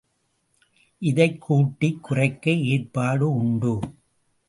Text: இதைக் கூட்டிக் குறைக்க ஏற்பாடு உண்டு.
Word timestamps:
இதைக் 0.99 1.41
கூட்டிக் 1.41 2.03
குறைக்க 2.03 2.51
ஏற்பாடு 2.51 3.35
உண்டு. 3.35 3.79